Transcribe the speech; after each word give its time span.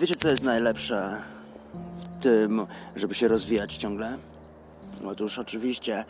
Wiecie, 0.00 0.16
co 0.16 0.28
jest 0.28 0.42
najlepsze 0.42 1.16
w 1.98 2.22
tym, 2.22 2.66
żeby 2.96 3.14
się 3.14 3.28
rozwijać 3.28 3.76
ciągle? 3.76 4.18
Otóż 5.06 5.38
oczywiście 5.38 6.04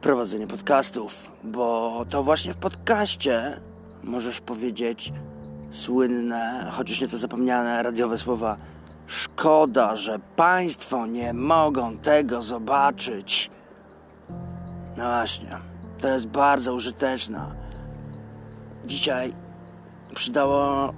prowadzenie 0.00 0.46
podcastów, 0.46 1.32
bo 1.44 2.06
to 2.10 2.22
właśnie 2.22 2.52
w 2.52 2.56
podcaście 2.56 3.60
możesz 4.02 4.40
powiedzieć 4.40 5.12
słynne, 5.70 6.70
chociaż 6.72 7.00
nieco 7.00 7.18
zapomniane 7.18 7.82
radiowe 7.82 8.18
słowa 8.18 8.56
Szkoda, 9.06 9.96
że 9.96 10.18
Państwo 10.36 11.06
nie 11.06 11.32
mogą 11.32 11.98
tego 11.98 12.42
zobaczyć. 12.42 13.50
No 14.96 15.04
właśnie, 15.04 15.58
to 16.00 16.08
jest 16.08 16.26
bardzo 16.26 16.74
użyteczne. 16.74 17.54
Dzisiaj 18.86 19.34
przydało 20.14 20.94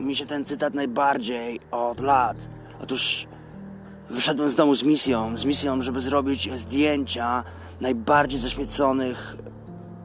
mi 0.00 0.16
się 0.16 0.26
ten 0.26 0.44
cytat 0.44 0.74
najbardziej 0.74 1.60
od 1.70 2.00
lat. 2.00 2.36
Otóż 2.82 3.26
wyszedłem 4.10 4.50
z 4.50 4.54
domu 4.54 4.74
z 4.74 4.82
misją, 4.82 5.36
z 5.36 5.44
misją, 5.44 5.82
żeby 5.82 6.00
zrobić 6.00 6.50
zdjęcia 6.56 7.44
najbardziej 7.80 8.40
zaśmieconych 8.40 9.36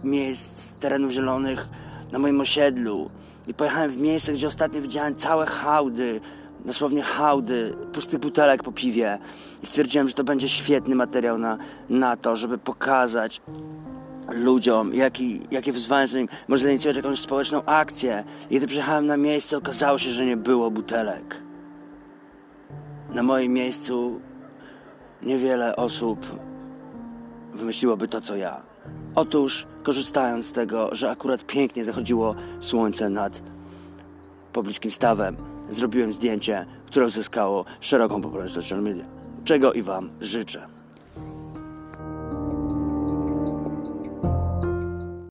miejsc, 0.04 0.73
terenów 0.73 1.12
zielonych 1.12 1.68
na 2.12 2.20
moim 2.20 2.41
osiedlu. 2.41 3.09
I 3.48 3.54
pojechałem 3.54 3.91
w 3.91 3.98
miejsce, 3.98 4.34
gdzie 4.34 4.48
ostatnio 4.48 4.81
widziałem 4.81 5.16
całe 5.16 5.45
hałdy, 5.45 6.21
dosłownie 6.66 7.04
hałdy, 7.04 7.73
pusty 7.93 8.20
butelek 8.20 8.63
po 8.63 8.71
piwie. 8.71 9.18
I 9.63 9.66
stwierdziłem, 9.66 10.07
że 10.07 10.13
to 10.13 10.23
będzie 10.23 10.49
świetny 10.49 10.96
materiał 10.96 11.38
na, 11.38 11.57
na 11.90 12.18
to, 12.18 12.35
żeby 12.35 12.57
pokazać 12.57 13.41
ludziom, 14.29 14.93
jaki, 14.93 15.41
jakie 15.52 15.71
wyzwania 15.71 16.07
z 16.07 16.13
nim 16.13 16.27
może 16.47 16.63
zainicjować 16.63 16.97
jakąś 16.97 17.20
społeczną 17.20 17.65
akcję. 17.65 18.23
I 18.49 18.57
gdy 18.57 18.67
przyjechałem 18.67 19.07
na 19.07 19.17
miejsce, 19.17 19.57
okazało 19.57 19.98
się, 19.98 20.12
że 20.12 20.26
nie 20.26 20.37
było 20.37 20.71
butelek. 20.71 21.43
Na 23.09 23.23
moim 23.23 23.54
miejscu 23.54 24.20
niewiele 25.21 25.76
osób 25.76 26.26
wymyśliłoby 27.54 28.07
to, 28.07 28.21
co 28.21 28.35
ja. 28.35 28.62
Otóż, 29.15 29.67
korzystając 29.84 30.45
z 30.45 30.51
tego, 30.51 30.89
że 30.91 31.10
akurat 31.12 31.45
pięknie 31.45 31.84
zachodziło 31.85 32.35
słońce 32.60 33.10
nad 33.10 33.41
pobliskim 34.54 34.91
stawem, 34.91 35.37
zrobiłem 35.70 36.13
zdjęcie, 36.13 36.65
które 36.85 37.05
uzyskało 37.05 37.65
szeroką 37.79 38.21
popularność 38.21 38.55
social 38.55 38.82
media. 38.82 39.05
Czego 39.43 39.73
i 39.73 39.82
Wam 39.82 40.10
życzę. 40.21 40.74